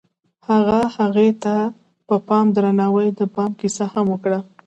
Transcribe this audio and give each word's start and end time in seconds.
هغه 0.47 0.79
هغې 0.95 1.29
ته 1.43 1.55
په 2.07 2.15
درناوي 2.55 3.07
د 3.19 3.21
بام 3.33 3.51
کیسه 3.59 3.85
هم 3.93 4.05
وکړه. 4.09 4.39